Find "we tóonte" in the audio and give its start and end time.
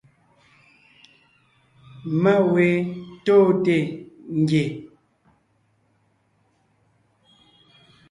2.51-3.77